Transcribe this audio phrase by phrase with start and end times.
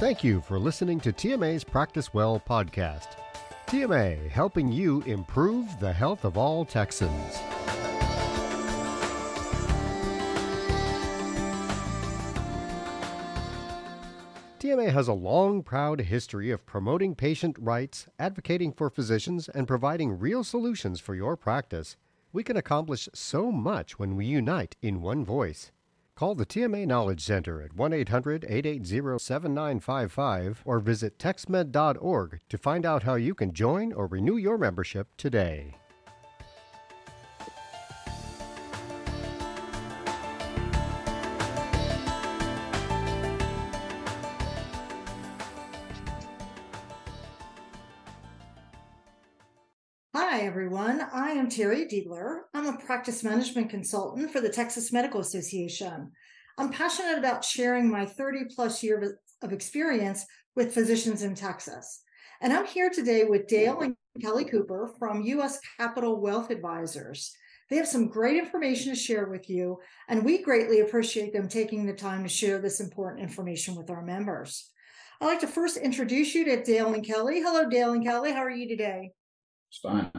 [0.00, 3.08] Thank you for listening to TMA's Practice Well podcast.
[3.66, 7.36] TMA, helping you improve the health of all Texans.
[14.58, 20.18] TMA has a long, proud history of promoting patient rights, advocating for physicians, and providing
[20.18, 21.98] real solutions for your practice.
[22.32, 25.72] We can accomplish so much when we unite in one voice.
[26.20, 32.84] Call the TMA Knowledge Center at 1 800 880 7955 or visit texmed.org to find
[32.84, 35.79] out how you can join or renew your membership today.
[50.30, 51.04] Hi, everyone.
[51.12, 52.42] I am Terry Diebler.
[52.54, 56.12] I'm a practice management consultant for the Texas Medical Association.
[56.56, 62.02] I'm passionate about sharing my 30 plus years of experience with physicians in Texas.
[62.40, 65.58] And I'm here today with Dale and Kelly Cooper from U.S.
[65.80, 67.34] Capital Wealth Advisors.
[67.68, 71.86] They have some great information to share with you, and we greatly appreciate them taking
[71.86, 74.70] the time to share this important information with our members.
[75.20, 77.40] I'd like to first introduce you to Dale and Kelly.
[77.40, 78.30] Hello, Dale and Kelly.
[78.30, 79.10] How are you today?
[79.70, 80.10] It's fine.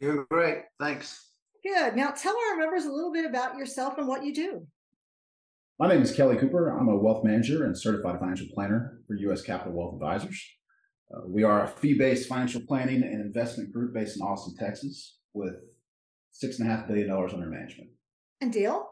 [0.00, 0.62] Doing great.
[0.80, 1.30] Thanks.
[1.62, 1.94] Good.
[1.94, 4.66] Now tell our members a little bit about yourself and what you do.
[5.78, 6.76] My name is Kelly Cooper.
[6.76, 9.42] I'm a wealth manager and certified financial planner for U.S.
[9.42, 10.44] Capital Wealth Advisors.
[11.14, 15.18] Uh, we are a fee based financial planning and investment group based in Austin, Texas,
[15.34, 15.54] with
[16.42, 17.90] $6.5 billion under management.
[18.40, 18.88] And Dale?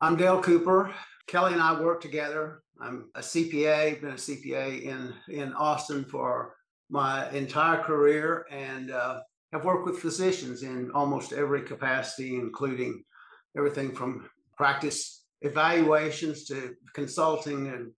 [0.00, 0.94] I'm Dale Cooper.
[1.26, 2.62] Kelly and I work together.
[2.80, 6.54] I'm a CPA, been a CPA in, in Austin for
[6.90, 9.20] my entire career and uh,
[9.52, 13.04] have worked with physicians in almost every capacity, including
[13.56, 17.92] everything from practice evaluations to consulting and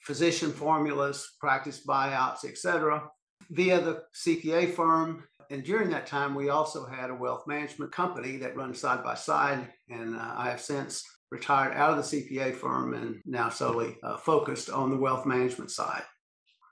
[0.00, 3.08] physician formulas, practice buyouts, etc.,
[3.50, 5.24] via the CPA firm.
[5.50, 9.14] And during that time, we also had a wealth management company that runs side by
[9.14, 9.68] side.
[9.88, 14.16] And uh, I have since retired out of the CPA firm and now solely uh,
[14.16, 16.02] focused on the wealth management side.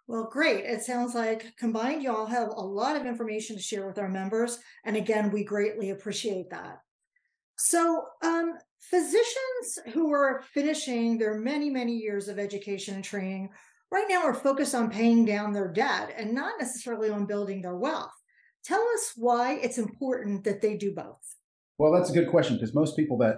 [0.06, 0.65] Well, great.
[0.65, 4.59] It sounds like combined, y'all have a lot of information to share with our members.
[4.84, 6.81] And again, we greatly appreciate that.
[7.56, 13.48] So, um, physicians who are finishing their many, many years of education and training
[13.91, 17.76] right now are focused on paying down their debt and not necessarily on building their
[17.76, 18.12] wealth.
[18.64, 21.37] Tell us why it's important that they do both.
[21.78, 23.37] Well, that's a good question because most people that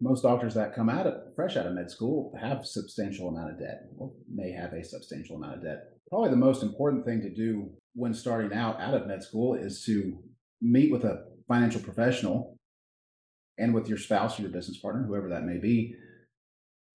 [0.00, 3.58] most doctors that come out of fresh out of med school have substantial amount of
[3.58, 5.84] debt or may have a substantial amount of debt.
[6.08, 9.84] Probably the most important thing to do when starting out out of med school is
[9.84, 10.18] to
[10.60, 12.56] meet with a financial professional
[13.58, 15.94] and with your spouse or your business partner whoever that may be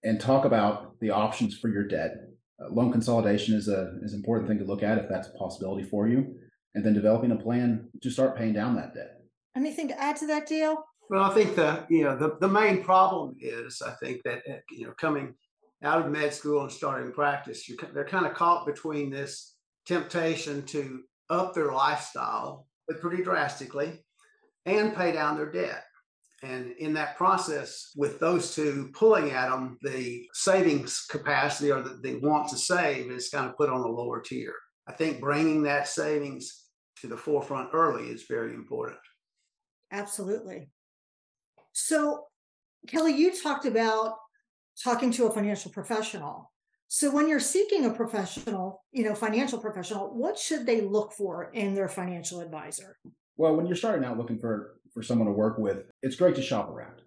[0.04, 2.12] and talk about the options for your debt.
[2.60, 5.38] Uh, loan consolidation is a is an important thing to look at if that's a
[5.38, 6.36] possibility for you
[6.76, 9.22] and then developing a plan to start paying down that debt.
[9.56, 12.84] Anything to add to that Dale well, I think the you know the, the main
[12.84, 15.36] problem is I think that uh, you know coming
[15.84, 20.64] out of med school and starting practice, you, they're kind of caught between this temptation
[20.64, 24.04] to up their lifestyle, but pretty drastically,
[24.66, 25.84] and pay down their debt.
[26.44, 32.00] And in that process, with those two pulling at them, the savings capacity or the,
[32.04, 34.54] the want to save is kind of put on a lower tier.
[34.88, 36.66] I think bringing that savings
[37.02, 39.00] to the forefront early is very important.
[39.92, 40.70] Absolutely.
[41.80, 42.24] So,
[42.88, 44.16] Kelly, you talked about
[44.84, 46.52] talking to a financial professional.
[46.88, 51.52] So, when you're seeking a professional, you know, financial professional, what should they look for
[51.54, 52.98] in their financial advisor?
[53.38, 56.42] Well, when you're starting out looking for for someone to work with, it's great to
[56.42, 57.00] shop around.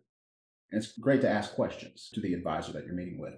[0.71, 3.35] And it's great to ask questions to the advisor that you're meeting with.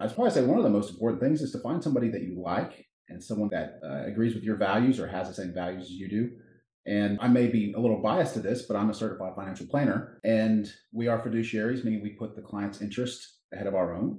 [0.00, 2.42] I'd probably say one of the most important things is to find somebody that you
[2.44, 5.92] like and someone that uh, agrees with your values or has the same values as
[5.92, 6.30] you do
[6.86, 10.18] and I may be a little biased to this, but I'm a certified financial planner.
[10.22, 14.18] And we are fiduciaries, meaning we put the client's interest ahead of our own.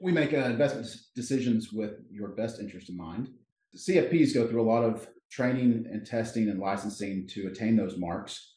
[0.00, 3.28] We make uh, investment decisions with your best interest in mind.
[3.72, 7.98] The CFPs go through a lot of training and testing and licensing to attain those
[7.98, 8.54] marks.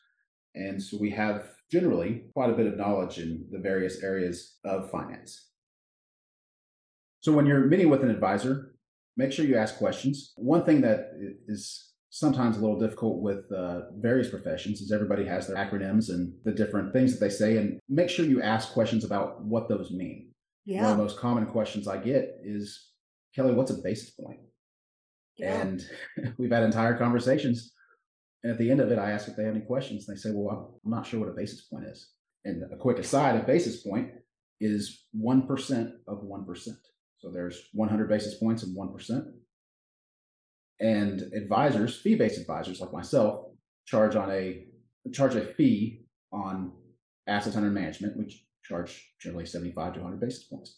[0.56, 4.90] And so we have generally quite a bit of knowledge in the various areas of
[4.90, 5.48] finance.
[7.22, 8.76] So when you're meeting with an advisor,
[9.18, 10.32] make sure you ask questions.
[10.38, 11.12] One thing that
[11.48, 16.34] is sometimes a little difficult with uh, various professions is everybody has their acronyms and
[16.44, 19.92] the different things that they say and make sure you ask questions about what those
[19.92, 20.30] mean
[20.66, 20.82] yeah.
[20.82, 22.92] one of the most common questions i get is
[23.36, 24.40] kelly what's a basis point
[25.38, 25.62] yeah.
[25.62, 25.86] and
[26.38, 27.74] we've had entire conversations
[28.44, 30.32] and at the end of it i ask if they have any questions they say
[30.34, 32.10] well i'm not sure what a basis point is
[32.46, 34.10] and a quick aside a basis point
[34.62, 36.68] is 1% of 1%
[37.18, 39.32] So there's 100 basis points and 1%.
[40.80, 43.46] And advisors, fee-based advisors like myself,
[43.86, 44.66] charge on a
[45.12, 46.72] charge a fee on
[47.28, 50.78] assets under management, which charge generally 75 to 100 basis points.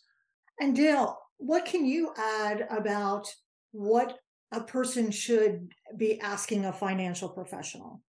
[0.59, 3.27] And Dale, what can you add about
[3.71, 4.19] what
[4.51, 8.01] a person should be asking a financial professional?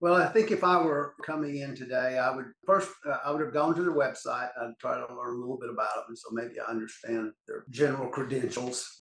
[0.00, 3.40] Well, I think if I were coming in today, I would first uh, I would
[3.40, 4.50] have gone to their website.
[4.60, 8.10] I'd try to learn a little bit about them, so maybe I understand their general
[8.10, 9.04] credentials.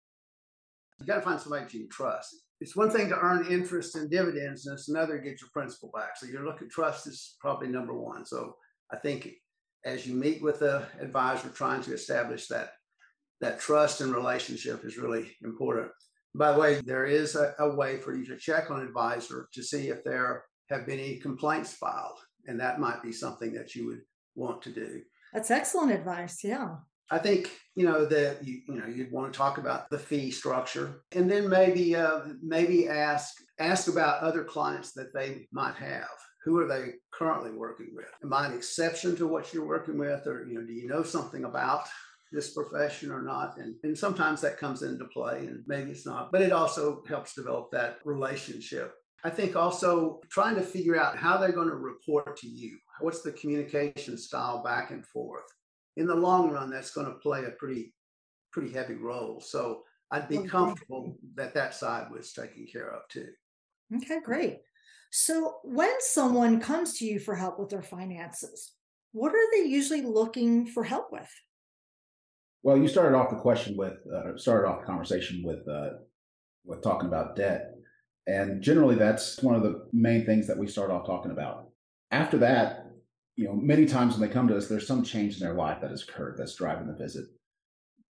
[1.00, 2.36] You got to find somebody you can trust.
[2.60, 5.90] It's one thing to earn interest and dividends, and it's another to get your principal
[5.94, 6.16] back.
[6.16, 8.24] So your look at trust is probably number one.
[8.24, 8.54] So
[8.92, 9.30] I think
[9.84, 12.72] as you meet with the advisor, trying to establish that
[13.40, 15.90] that trust and relationship is really important.
[16.34, 19.62] By the way, there is a, a way for you to check on advisor to
[19.62, 23.86] see if there have been any complaints filed, and that might be something that you
[23.86, 24.00] would
[24.34, 25.02] want to do.
[25.32, 26.42] That's excellent advice.
[26.42, 26.76] Yeah.
[27.10, 30.30] I think you know that you, you know you'd want to talk about the fee
[30.30, 36.08] structure, and then maybe uh, maybe ask ask about other clients that they might have.
[36.44, 38.10] Who are they currently working with?
[38.22, 41.02] Am I an exception to what you're working with, or you know, do you know
[41.02, 41.84] something about
[42.32, 43.58] this profession or not?
[43.58, 47.34] And and sometimes that comes into play, and maybe it's not, but it also helps
[47.34, 48.94] develop that relationship.
[49.24, 52.78] I think also trying to figure out how they're going to report to you.
[53.00, 55.44] What's the communication style back and forth?
[55.96, 57.94] In the long run, that's going to play a pretty
[58.52, 59.40] pretty heavy role.
[59.40, 63.28] So I'd be comfortable that that side was taken care of too.
[63.96, 64.58] Okay, great.
[65.10, 68.72] So when someone comes to you for help with their finances,
[69.12, 71.30] what are they usually looking for help with?
[72.62, 75.90] Well, you started off the question with uh, started off the conversation with uh,
[76.64, 77.74] with talking about debt,
[78.26, 81.68] and generally that's one of the main things that we start off talking about.
[82.10, 82.83] After that,
[83.36, 85.80] you know, many times when they come to us, there's some change in their life
[85.80, 87.24] that has occurred that's driving the visit.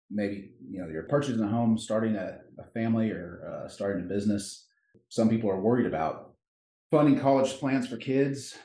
[0.09, 4.07] Maybe you know you're purchasing a home, starting a, a family, or uh, starting a
[4.07, 4.67] business.
[5.09, 6.33] Some people are worried about
[6.89, 8.57] funding college plans for kids,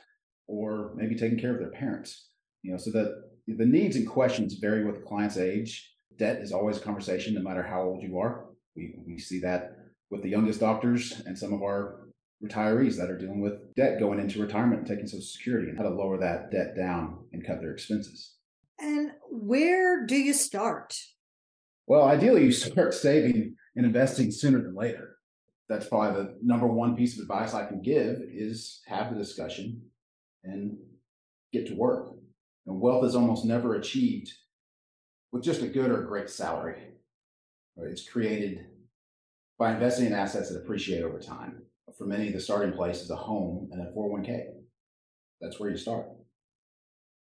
[0.47, 2.29] or maybe taking care of their parents.
[2.63, 5.93] You know, so that the needs and questions vary with the client's age.
[6.17, 8.47] Debt is always a conversation, no matter how old you are.
[8.75, 9.77] We we see that
[10.09, 12.06] with the youngest doctors and some of our
[12.43, 15.83] retirees that are dealing with debt going into retirement and taking social security and how
[15.83, 18.35] to lower that debt down and cut their expenses.
[18.79, 20.95] And where do you start?
[21.87, 25.15] Well, ideally, you start saving and investing sooner than later.
[25.69, 29.81] That's probably the number one piece of advice I can give is have the discussion
[30.43, 30.77] and
[31.51, 32.13] get to work.
[32.67, 34.31] And wealth is almost never achieved
[35.31, 36.83] with just a good or a great salary.
[37.77, 38.65] It's created
[39.57, 41.63] by investing in assets that appreciate over time
[41.97, 44.45] for many, the starting place is a home and a 401k.
[45.41, 46.07] That's where you start.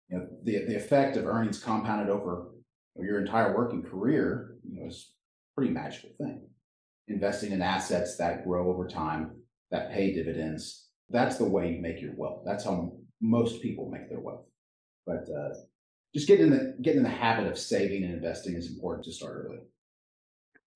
[0.09, 2.51] You know, the, the effect of earnings compounded over
[2.95, 5.13] your entire working career, you know, is
[5.51, 6.47] a pretty magical thing.
[7.07, 9.31] Investing in assets that grow over time,
[9.71, 12.43] that pay dividends, that's the way you make your wealth.
[12.45, 14.45] That's how most people make their wealth.
[15.05, 15.53] But uh,
[16.13, 19.13] just getting in the getting in the habit of saving and investing is important to
[19.13, 19.59] start early.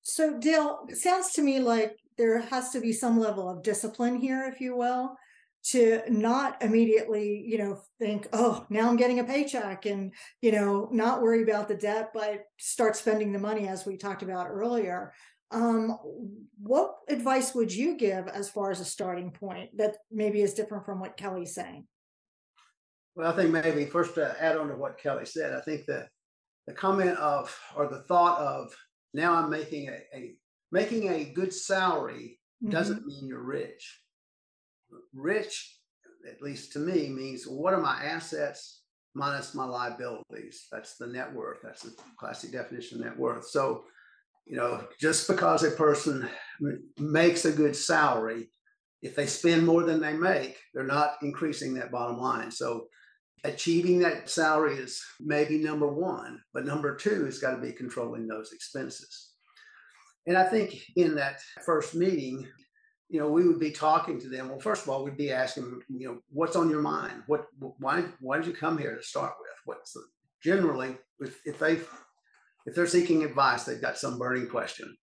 [0.02, 4.16] So, Dale, it sounds to me like there has to be some level of discipline
[4.16, 5.16] here, if you will,
[5.64, 10.88] to not immediately, you know, think, oh, now I'm getting a paycheck and, you know,
[10.90, 15.12] not worry about the debt, but start spending the money as we talked about earlier.
[15.52, 15.98] Um,
[16.60, 20.84] what advice would you give as far as a starting point that maybe is different
[20.84, 21.86] from what Kelly's saying?
[23.14, 26.08] Well, I think maybe first to add on to what Kelly said, I think that
[26.66, 28.74] the comment of or the thought of
[29.12, 30.34] now I'm making a, a
[30.72, 32.72] making a good salary mm-hmm.
[32.72, 34.00] doesn't mean you're rich.
[35.14, 35.78] Rich,
[36.28, 38.82] at least to me, means what are my assets
[39.14, 40.66] minus my liabilities?
[40.72, 41.58] That's the net worth.
[41.62, 43.46] That's the classic definition of net worth.
[43.46, 43.84] So,
[44.46, 46.28] you know, just because a person
[46.98, 48.48] makes a good salary,
[49.02, 52.50] if they spend more than they make, they're not increasing that bottom line.
[52.50, 52.86] So,
[53.44, 58.28] achieving that salary is maybe number one, but number two has got to be controlling
[58.28, 59.31] those expenses.
[60.26, 62.46] And I think in that first meeting,
[63.08, 64.48] you know, we would be talking to them.
[64.48, 67.22] Well, first of all, we'd be asking, you know, what's on your mind?
[67.26, 69.50] What, why, why did you come here to start with?
[69.64, 70.02] What's the,
[70.42, 71.80] generally, if, if they,
[72.64, 74.96] if they're seeking advice, they've got some burning question.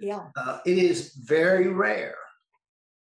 [0.00, 0.26] Yeah.
[0.36, 2.16] Uh, it is very rare,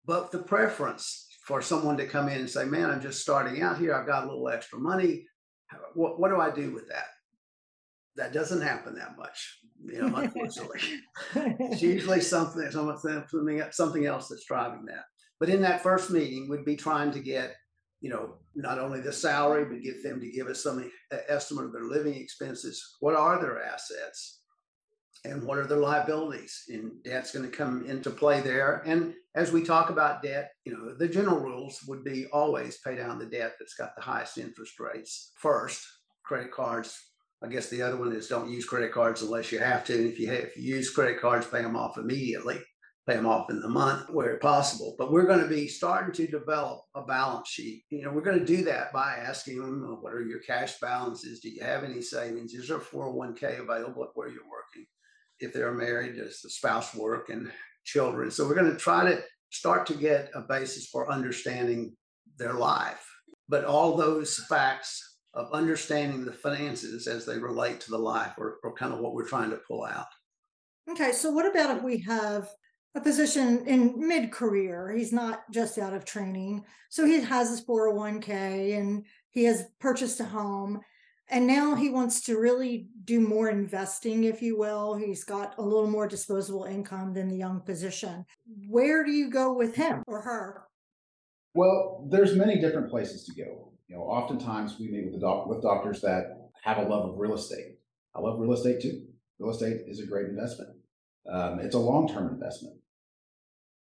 [0.05, 3.77] but the preference for someone to come in and say, man, I'm just starting out
[3.77, 3.93] here.
[3.93, 5.25] I've got a little extra money.
[5.93, 7.05] What, what do I do with that?
[8.15, 10.79] That doesn't happen that much, you know, unfortunately.
[11.35, 15.03] it's usually something, something, something else that's driving that.
[15.39, 17.55] But in that first meeting, we'd be trying to get,
[18.01, 20.89] you know, not only the salary, but get them to give us some
[21.27, 22.95] estimate of their living expenses.
[22.99, 24.39] What are their assets?
[25.25, 29.51] and what are their liabilities and debt's going to come into play there and as
[29.51, 33.25] we talk about debt you know the general rules would be always pay down the
[33.25, 35.85] debt that's got the highest interest rates first
[36.23, 36.97] credit cards
[37.43, 40.07] i guess the other one is don't use credit cards unless you have to and
[40.07, 42.59] if you have, if you use credit cards pay them off immediately
[43.07, 44.95] pay them off in the month where possible.
[44.97, 47.83] But we're going to be starting to develop a balance sheet.
[47.89, 51.39] You know, we're going to do that by asking them, what are your cash balances?
[51.39, 52.53] Do you have any savings?
[52.53, 54.87] Is there a 401k available at where you're working?
[55.39, 57.51] If they're married, does the spouse work and
[57.83, 58.31] children?
[58.31, 61.95] So we're going to try to start to get a basis for understanding
[62.37, 63.05] their life.
[63.47, 68.57] But all those facts of understanding the finances as they relate to the life or,
[68.63, 70.07] are kind of what we're trying to pull out.
[70.89, 72.49] Okay, so what about if we have
[72.95, 74.89] a position in mid career.
[74.95, 76.63] He's not just out of training.
[76.89, 80.79] So he has his 401k and he has purchased a home.
[81.29, 84.95] And now he wants to really do more investing, if you will.
[84.95, 88.25] He's got a little more disposable income than the young physician.
[88.69, 90.63] Where do you go with him or her?
[91.55, 93.73] Well, there's many different places to go.
[93.87, 97.35] You know, oftentimes we meet with doc- with doctors that have a love of real
[97.35, 97.77] estate.
[98.15, 99.05] I love real estate too.
[99.39, 100.71] Real estate is a great investment.
[101.31, 102.77] Um, it's a long term investment.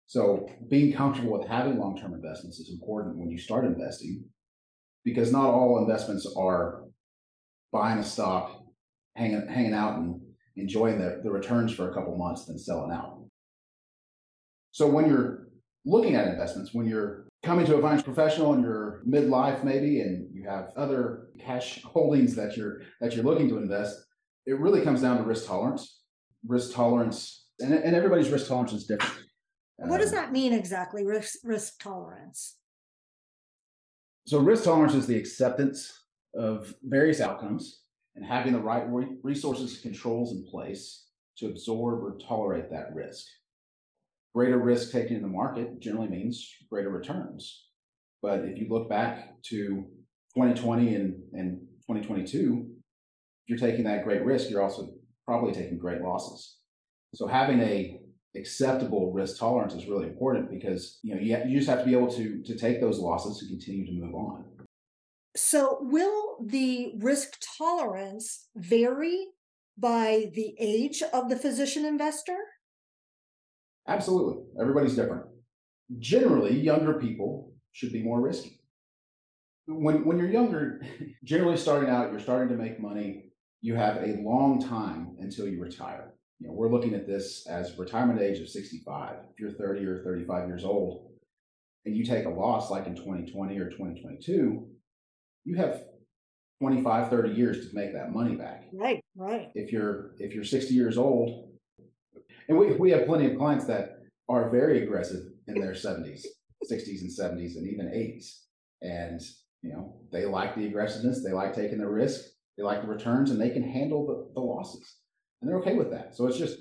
[0.08, 4.24] So being comfortable with having long-term investments is important when you start investing
[5.04, 6.84] because not all investments are
[7.72, 8.58] buying a stock,
[9.16, 10.18] hanging, hanging out and
[10.56, 13.22] enjoying the, the returns for a couple months, then selling out.
[14.70, 15.48] So when you're
[15.84, 20.28] looking at investments, when you're coming to a financial professional in you're midlife maybe, and
[20.34, 23.98] you have other cash holdings that you're that you're looking to invest,
[24.46, 26.02] it really comes down to risk tolerance.
[26.46, 29.26] Risk tolerance, and, and everybody's risk tolerance is different.
[29.76, 31.04] What does um, that mean exactly?
[31.04, 32.56] Risk risk tolerance.
[34.26, 36.04] So risk tolerance is the acceptance
[36.34, 37.82] of various outcomes
[38.14, 38.84] and having the right
[39.22, 41.06] resources and controls in place
[41.38, 43.24] to absorb or tolerate that risk.
[44.38, 47.64] Greater risk taken in the market generally means greater returns.
[48.22, 49.84] But if you look back to
[50.36, 54.90] 2020 and, and 2022, if you're taking that great risk, you're also
[55.26, 56.58] probably taking great losses.
[57.16, 57.98] So having a
[58.36, 61.96] acceptable risk tolerance is really important because you know you, you just have to be
[61.96, 64.44] able to to take those losses and continue to move on
[65.34, 69.24] so will the risk tolerance vary
[69.78, 72.36] by the age of the physician investor
[73.88, 75.24] absolutely everybody's different
[75.98, 78.60] generally younger people should be more risky
[79.66, 80.80] when when you're younger
[81.24, 83.24] generally starting out you're starting to make money
[83.60, 87.76] you have a long time until you retire you know, we're looking at this as
[87.78, 89.16] retirement age of 65.
[89.32, 91.10] If you're 30 or 35 years old
[91.84, 94.66] and you take a loss like in 2020 or 2022,
[95.44, 95.82] you have
[96.60, 98.64] 25, 30 years to make that money back.
[98.72, 99.50] Right, right.
[99.54, 101.47] If you're if you're 60 years old,
[102.48, 106.22] and we we have plenty of clients that are very aggressive in their 70s,
[106.70, 108.26] 60s and 70s and even 80s.
[108.82, 109.20] And
[109.62, 112.24] you know, they like the aggressiveness, they like taking the risk,
[112.56, 114.98] they like the returns, and they can handle the, the losses
[115.40, 116.16] and they're okay with that.
[116.16, 116.58] So it's just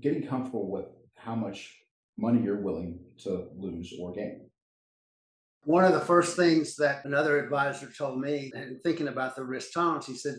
[0.00, 0.86] getting comfortable with
[1.16, 1.76] how much
[2.16, 4.48] money you're willing to lose or gain.
[5.64, 9.72] One of the first things that another advisor told me, and thinking about the risk
[9.72, 10.36] tolerance, he said,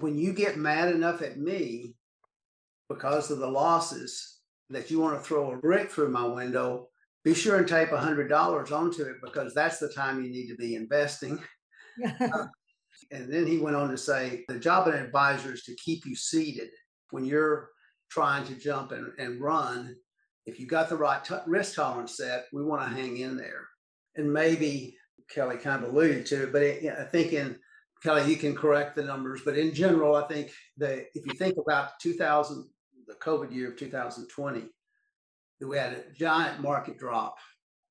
[0.00, 1.94] when you get mad enough at me
[2.94, 4.38] because of the losses
[4.70, 6.88] that you want to throw a brick through my window,
[7.24, 10.74] be sure and tape $100 onto it because that's the time you need to be
[10.74, 11.38] investing.
[12.20, 12.46] uh,
[13.10, 16.06] and then he went on to say, the job of an advisor is to keep
[16.06, 16.68] you seated
[17.10, 17.70] when you're
[18.10, 19.96] trying to jump and, and run,
[20.46, 23.66] if you got the right t- risk tolerance set, we want to hang in there.
[24.16, 24.96] And maybe
[25.30, 27.56] Kelly kind of alluded to it, but it, I think in
[28.02, 31.56] Kelly, you can correct the numbers, but in general, I think that if you think
[31.56, 32.68] about 2000,
[33.06, 34.64] the COVID year of 2020,
[35.60, 37.36] we had a giant market drop,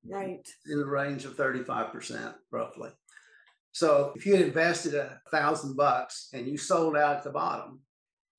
[0.08, 2.90] right, in the range of 35% roughly.
[3.72, 7.80] So if you had invested a thousand bucks and you sold out at the bottom,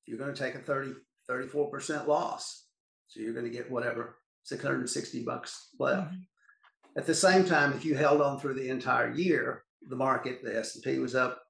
[0.06, 0.94] you're going to take a 30,
[1.28, 2.64] 34% loss.
[3.08, 6.12] So you're going to get whatever, 660 bucks left.
[6.12, 6.98] Mm-hmm.
[6.98, 10.58] At the same time, if you held on through the entire year, the market, the
[10.58, 11.42] S&P was up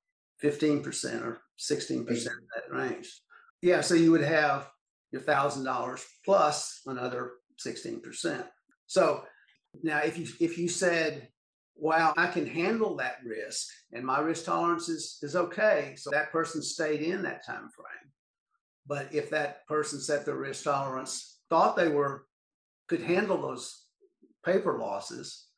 [0.42, 3.20] 15% or 16% in that range.
[3.62, 4.68] Yeah, so you would have
[5.16, 7.32] your $1,000 plus another
[7.64, 8.44] 16%.
[8.86, 9.24] So
[9.82, 11.28] now if you if you said,
[11.76, 15.94] wow, I can handle that risk and my risk tolerance is, is okay.
[15.96, 18.12] So that person stayed in that time frame.
[18.86, 22.26] But if that person set their risk tolerance, thought they were
[22.88, 23.84] could handle those
[24.44, 25.48] paper losses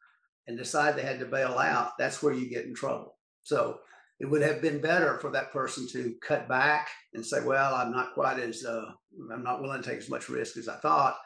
[0.47, 3.19] and decide they had to bail out, that's where you get in trouble.
[3.43, 3.81] So
[4.20, 7.92] it would have been better for that person to cut back and say, well, I'm
[7.92, 8.90] not quite as, uh,
[9.32, 11.16] I'm not willing to take as much risk as I thought,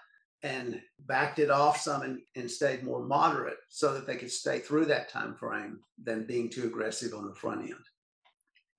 [0.43, 4.59] and backed it off some and, and stayed more moderate so that they could stay
[4.59, 7.75] through that time frame than being too aggressive on the front end.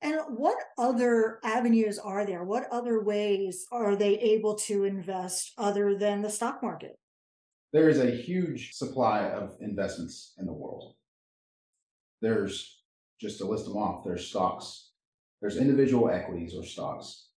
[0.01, 2.43] And what other avenues are there?
[2.43, 6.99] What other ways are they able to invest other than the stock market?
[7.71, 10.95] There is a huge supply of investments in the world.
[12.21, 12.82] There's
[13.23, 14.91] just to list them off, there's stocks,
[15.41, 17.29] there's individual equities or stocks,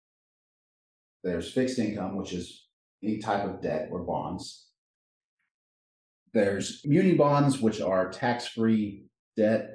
[1.23, 2.67] there's fixed income, which is
[3.03, 4.69] any type of debt or bonds.
[6.35, 9.71] There's muni bonds, which are tax free debt.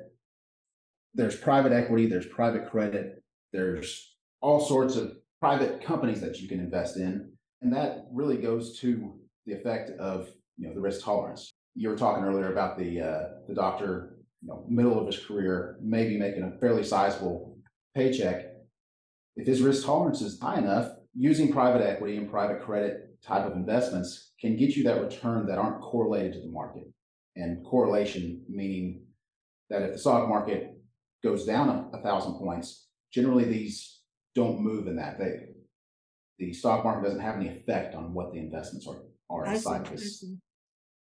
[1.13, 6.60] There's private equity, there's private credit, there's all sorts of private companies that you can
[6.60, 7.32] invest in.
[7.62, 9.13] And that really goes to
[9.46, 11.51] the effect of you know the risk tolerance.
[11.74, 15.78] You were talking earlier about the uh, the doctor, you know, middle of his career,
[15.82, 17.58] maybe making a fairly sizable
[17.96, 18.46] paycheck.
[19.36, 23.54] If his risk tolerance is high enough, using private equity and private credit type of
[23.54, 26.84] investments can get you that return that aren't correlated to the market.
[27.36, 29.06] And correlation meaning
[29.70, 30.74] that if the stock market
[31.24, 34.00] goes down a, a thousand points, generally these
[34.36, 35.20] don't move in that.
[35.20, 35.48] They
[36.40, 40.26] the stock market doesn't have any effect on what the investments are are inside this.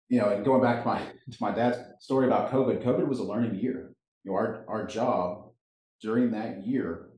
[0.10, 3.20] You know, and going back to my to my dad's story about COVID, COVID was
[3.20, 3.94] a learning year.
[4.24, 5.52] You know, our our job
[6.02, 7.10] during that year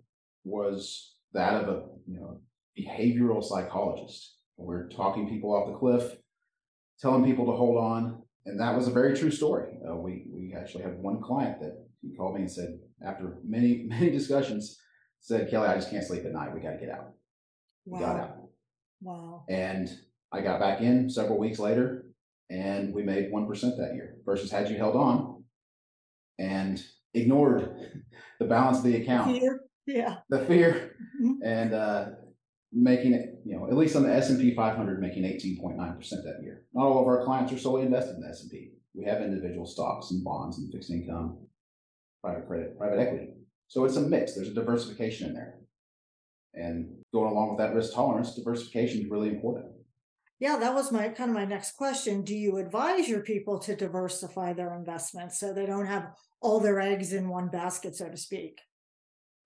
[0.43, 2.39] was that of a you know
[2.77, 4.35] behavioral psychologist.
[4.57, 6.17] We're talking people off the cliff,
[6.99, 8.21] telling people to hold on.
[8.45, 9.69] And that was a very true story.
[9.87, 13.83] Uh, we, we actually had one client that he called me and said, after many,
[13.87, 14.79] many discussions,
[15.19, 16.53] said, Kelly, I just can't sleep at night.
[16.53, 17.13] We got to get out.
[17.85, 17.99] Wow.
[17.99, 18.37] We got out.
[19.01, 19.45] Wow.
[19.49, 19.89] And
[20.31, 22.04] I got back in several weeks later
[22.49, 25.43] and we made 1% that year versus had you held on
[26.37, 26.83] and
[27.13, 28.03] ignored
[28.39, 29.37] the balance of the account.
[29.37, 29.59] Fear.
[29.87, 30.17] Yeah.
[30.29, 30.95] The fear.
[31.21, 31.33] Mm-hmm.
[31.43, 32.05] And uh,
[32.71, 36.65] making it, you know, at least on the S&P 500, making 18.9% that year.
[36.73, 38.71] Not all of our clients are solely invested in the S&P.
[38.93, 41.37] We have individual stocks and bonds and fixed income,
[42.21, 43.29] private credit, private equity.
[43.67, 44.35] So it's a mix.
[44.35, 45.55] There's a diversification in there.
[46.53, 49.65] And going along with that risk tolerance, diversification is really important.
[50.39, 52.23] Yeah, that was my kind of my next question.
[52.23, 56.81] Do you advise your people to diversify their investments so they don't have all their
[56.81, 58.59] eggs in one basket, so to speak?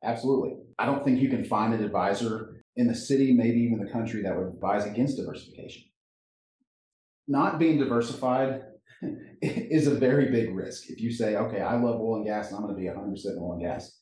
[0.04, 0.56] Absolutely.
[0.80, 4.24] I don't think you can find an advisor in the city, maybe even the country,
[4.24, 5.84] that would advise against diversification.
[7.28, 8.62] Not being diversified
[9.42, 10.90] is a very big risk.
[10.90, 13.38] If you say, okay, I love oil and gas and I'm going to be 100%
[13.38, 14.00] oil and gas,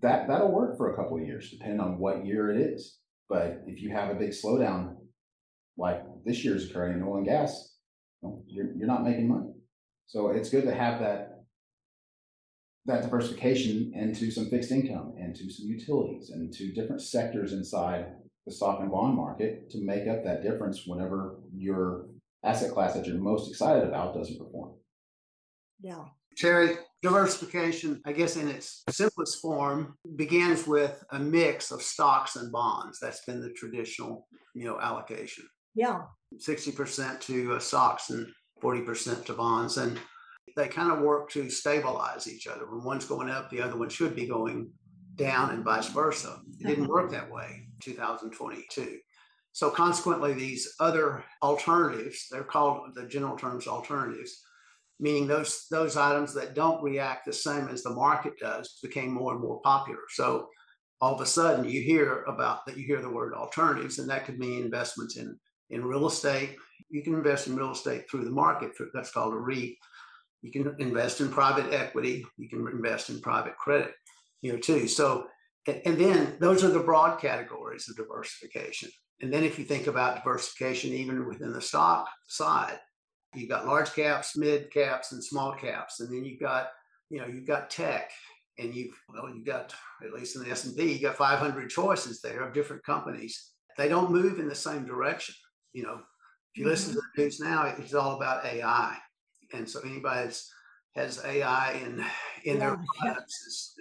[0.00, 2.98] that, that'll work for a couple of years, depending on what year it is.
[3.28, 4.94] But if you have a big slowdown,
[5.76, 7.74] like this year's occurring in oil and gas,
[8.46, 9.52] you're, you're not making money.
[10.06, 11.32] So it's good to have that
[12.86, 18.06] that diversification into some fixed income, into some utilities, and to different sectors inside
[18.46, 22.06] the stock and bond market to make up that difference whenever your
[22.44, 24.74] asset class that you're most excited about doesn't perform.
[25.80, 26.04] Yeah.
[26.36, 32.52] Terry, diversification, I guess in its simplest form, begins with a mix of stocks and
[32.52, 32.98] bonds.
[33.00, 35.44] That's been the traditional, you know, allocation.
[35.76, 36.02] Yeah.
[36.38, 38.26] 60% to uh, stocks and
[38.62, 39.76] 40% to bonds.
[39.76, 39.98] And
[40.56, 42.66] they kind of work to stabilize each other.
[42.68, 44.70] When one's going up, the other one should be going
[45.16, 46.40] down, and vice versa.
[46.60, 48.98] It didn't work that way in 2022.
[49.52, 54.42] So, consequently, these other alternatives, they're called the general terms alternatives,
[55.00, 59.32] meaning those, those items that don't react the same as the market does, became more
[59.32, 60.00] and more popular.
[60.10, 60.48] So,
[61.00, 64.26] all of a sudden, you hear about that, you hear the word alternatives, and that
[64.26, 65.38] could mean investments in,
[65.70, 66.56] in real estate.
[66.90, 69.76] You can invest in real estate through the market, that's called a REIT
[70.46, 72.24] you can invest in private equity.
[72.36, 73.94] You can invest in private credit,
[74.42, 74.86] you know, too.
[74.86, 75.26] So,
[75.66, 78.90] and, and then those are the broad categories of diversification.
[79.20, 82.78] And then if you think about diversification, even within the stock side,
[83.34, 86.68] you've got large caps, mid caps, and small caps, and then you've got,
[87.10, 88.10] you know, you've got tech,
[88.58, 89.74] and you've well, you've got
[90.04, 93.52] at least in the S and P, you got 500 choices there of different companies.
[93.76, 95.34] They don't move in the same direction.
[95.76, 96.70] You know, if you mm-hmm.
[96.70, 98.96] listen to the news now, it's all about AI
[99.52, 100.52] and so anybody that's
[100.94, 102.04] has AI in
[102.44, 102.58] in yeah.
[102.58, 103.74] their products is,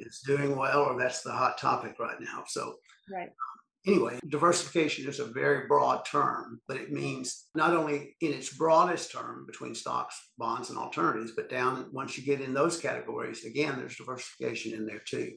[0.00, 2.44] is doing well, or that's the hot topic right now.
[2.46, 2.74] So
[3.10, 3.28] right.
[3.28, 8.54] Um, anyway, diversification is a very broad term, but it means not only in its
[8.54, 13.44] broadest term between stocks, bonds, and alternatives, but down once you get in those categories,
[13.44, 15.32] again, there's diversification in there too.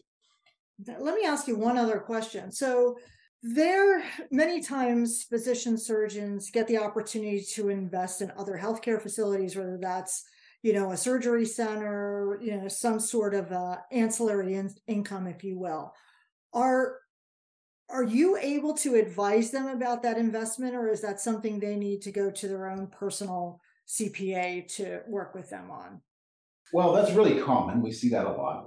[0.86, 2.51] Let me ask you one other question.
[2.51, 2.97] So,
[3.43, 9.78] there, many times, physician surgeons get the opportunity to invest in other healthcare facilities, whether
[9.80, 10.26] that's
[10.65, 15.43] you know, a surgery center, you know, some sort of uh, ancillary in- income, if
[15.43, 15.93] you will.
[16.54, 16.98] Are
[17.88, 22.02] are you able to advise them about that investment, or is that something they need
[22.02, 26.02] to go to their own personal CPA to work with them on?
[26.74, 27.84] Well, that's really common.
[27.84, 28.65] We see that a lot.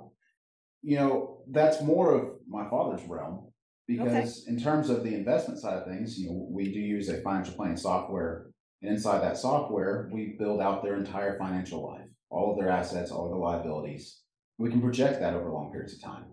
[0.82, 3.50] You know, that's more of my father's realm
[3.88, 7.22] because in terms of the investment side of things, you know, we do use a
[7.22, 8.50] financial planning software.
[8.82, 13.10] And inside that software, we build out their entire financial life, all of their assets,
[13.10, 14.20] all of their liabilities.
[14.58, 16.26] We can project that over long periods of time.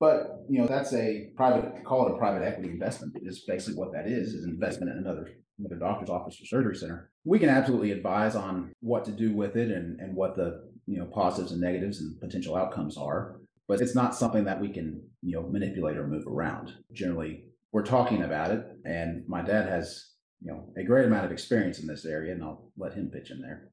[0.00, 3.16] But you know, that's a private call it a private equity investment.
[3.22, 6.76] Is basically what that is, is an investment in another another doctor's office or surgery
[6.76, 7.10] center.
[7.24, 10.98] We can absolutely advise on what to do with it and, and what the you
[10.98, 13.36] know positives and negatives and potential outcomes are.
[13.66, 16.72] But it's not something that we can, you know, manipulate or move around.
[16.92, 21.32] Generally, we're talking about it, and my dad has, you know, a great amount of
[21.32, 23.70] experience in this area, and I'll let him pitch in there.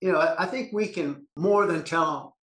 [0.00, 2.36] You know, I think we can more than tell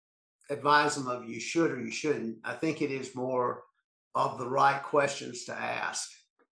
[0.50, 2.38] advise them of you should or you shouldn't.
[2.44, 3.62] I think it is more
[4.14, 6.08] of the right questions to ask.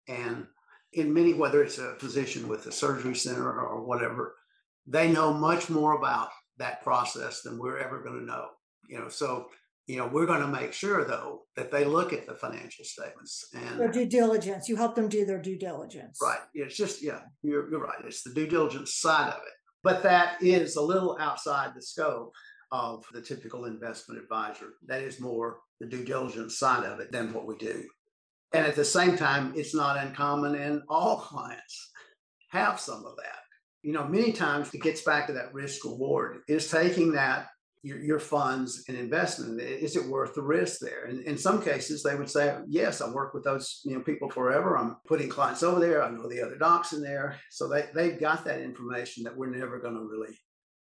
[0.08, 0.46] And
[0.92, 4.36] in many, whether it's a physician with a surgery center or whatever,
[4.86, 8.46] they know much more about that process than we're ever going to know.
[8.88, 9.48] You know, so
[9.90, 13.44] you know we're going to make sure though that they look at the financial statements
[13.52, 14.68] and their due diligence.
[14.68, 16.18] You help them do their due diligence.
[16.22, 16.38] Right.
[16.54, 18.04] It's just yeah, you're you're right.
[18.06, 22.32] It's the due diligence side of it, but that is a little outside the scope
[22.70, 24.74] of the typical investment advisor.
[24.86, 27.82] That is more the due diligence side of it than what we do.
[28.52, 31.90] And at the same time, it's not uncommon, and all clients
[32.50, 33.40] have some of that.
[33.82, 37.48] You know, many times it gets back to that risk reward is taking that
[37.82, 39.60] your, your funds and investment.
[39.60, 41.06] Is it worth the risk there?
[41.06, 44.30] And in some cases they would say yes i work with those you know people
[44.30, 44.76] forever.
[44.76, 46.02] I'm putting clients over there.
[46.02, 47.38] I know the other docs in there.
[47.50, 50.36] So they, they've got that information that we're never going to really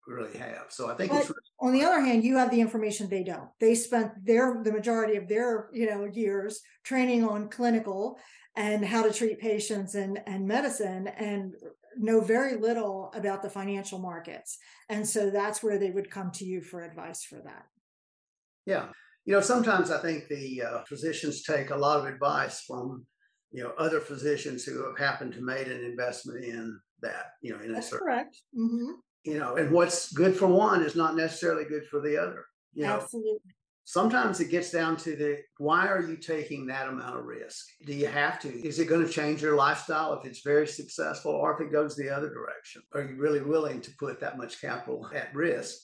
[0.07, 0.65] really have.
[0.69, 3.49] So I think but on the other hand, you have the information they don't.
[3.59, 8.17] They spent their the majority of their you know years training on clinical
[8.55, 11.53] and how to treat patients and and medicine and
[11.97, 14.57] know very little about the financial markets.
[14.89, 17.65] And so that's where they would come to you for advice for that.
[18.65, 18.87] Yeah.
[19.25, 23.05] You know, sometimes I think the uh, physicians take a lot of advice from,
[23.51, 27.61] you know, other physicians who have happened to made an investment in that, you know,
[27.61, 28.37] in That's a certain, correct.
[28.57, 28.91] Mm-hmm
[29.23, 32.45] you know, and what's good for one is not necessarily good for the other.
[32.73, 33.53] You know, Absolutely.
[33.91, 37.65] Sometimes it gets down to the why are you taking that amount of risk?
[37.85, 38.47] Do you have to?
[38.65, 41.97] Is it going to change your lifestyle if it's very successful or if it goes
[41.97, 42.83] the other direction?
[42.93, 45.75] Are you really willing to put that much capital at risk?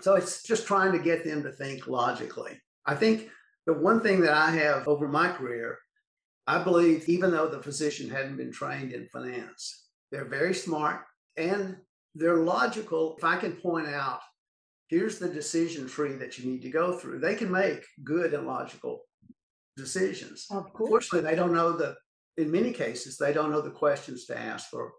[0.00, 2.58] So it's just trying to get them to think logically.
[2.86, 3.28] I think
[3.66, 5.80] the one thing that I have over my career,
[6.46, 11.02] I believe, even though the physician hadn't been trained in finance, they're very smart
[11.36, 11.76] and
[12.14, 13.14] they're logical.
[13.18, 14.20] If I can point out,
[14.94, 18.46] here's the decision tree that you need to go through, they can make good and
[18.46, 19.00] logical
[19.76, 20.46] decisions.
[20.52, 20.82] Of course.
[20.82, 21.96] Unfortunately, they don't know the,
[22.36, 24.92] in many cases, they don't know the questions to ask or,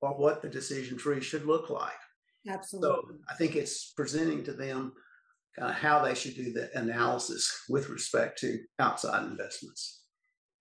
[0.00, 1.92] or what the decision tree should look like.
[2.48, 2.88] Absolutely.
[2.88, 4.94] So I think it's presenting to them
[5.58, 10.04] kind of how they should do the analysis with respect to outside investments.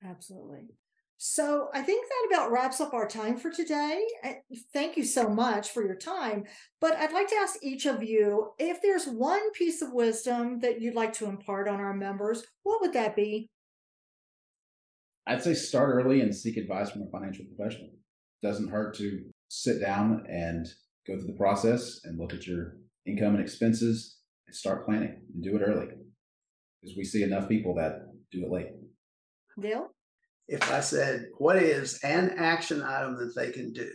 [0.05, 0.67] Absolutely.
[1.23, 4.03] So I think that about wraps up our time for today.
[4.73, 6.45] Thank you so much for your time.
[6.79, 10.81] But I'd like to ask each of you if there's one piece of wisdom that
[10.81, 13.51] you'd like to impart on our members, what would that be?
[15.27, 17.89] I'd say start early and seek advice from a financial professional.
[18.41, 20.65] It doesn't hurt to sit down and
[21.07, 25.43] go through the process and look at your income and expenses and start planning and
[25.43, 25.85] do it early.
[26.81, 28.69] Because we see enough people that do it late.
[29.61, 29.91] Dale?
[30.47, 33.89] If I said, what is an action item that they can do?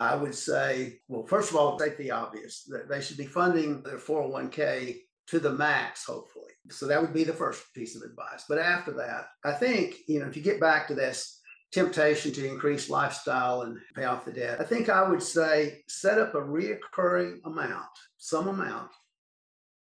[0.00, 3.82] I would say, well, first of all, take the obvious that they should be funding
[3.82, 4.96] their 401k
[5.28, 6.52] to the max, hopefully.
[6.70, 8.44] So that would be the first piece of advice.
[8.48, 11.40] But after that, I think, you know, if you get back to this
[11.72, 16.18] temptation to increase lifestyle and pay off the debt, I think I would say set
[16.18, 18.90] up a reoccurring amount, some amount,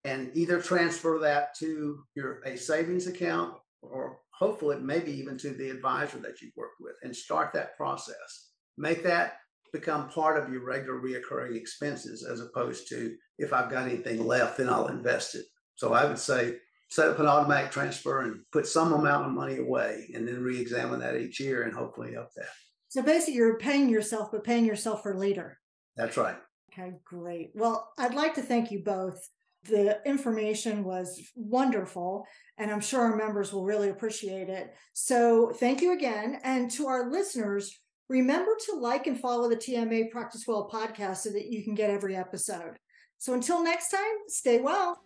[0.04, 5.70] and either transfer that to your a savings account or hopefully maybe even to the
[5.70, 8.48] advisor that you've worked with and start that process.
[8.78, 9.34] Make that
[9.72, 14.56] become part of your regular reoccurring expenses as opposed to if I've got anything left,
[14.58, 15.44] then I'll invest it.
[15.76, 16.56] So I would say
[16.88, 21.00] set up an automatic transfer and put some amount of money away and then re-examine
[21.00, 22.48] that each year and hopefully up that.
[22.88, 25.58] So basically you're paying yourself, but paying yourself for later.
[25.96, 26.36] That's right.
[26.72, 27.52] Okay, great.
[27.54, 29.28] Well, I'd like to thank you both
[29.64, 32.26] the information was wonderful,
[32.58, 34.74] and I'm sure our members will really appreciate it.
[34.92, 36.40] So, thank you again.
[36.44, 37.78] And to our listeners,
[38.10, 41.90] Remember to like and follow the TMA Practice Well podcast so that you can get
[41.90, 42.76] every episode.
[43.18, 45.00] So until next time, stay well.